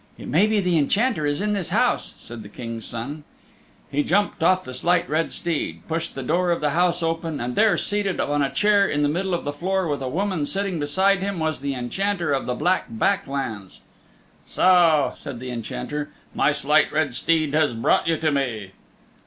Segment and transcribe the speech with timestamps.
[0.17, 3.23] "It may be the Enchanter is in this house," said the King's Son.
[3.91, 7.55] He jumped off the Slight Red Steed, pushed the door of the house open, and
[7.55, 10.79] there, seated on a chair in the middle of the floor with a woman sitting
[10.79, 13.81] beside him, was the Enchanter of the Black Back Lands.
[14.47, 18.71] "So," said the Enchanter, "my Slight Red Steed has brought you to me."